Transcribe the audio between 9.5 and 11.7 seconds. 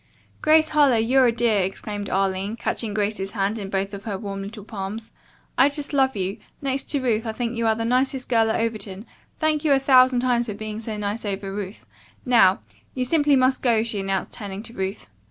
you a thousand times for being so nice over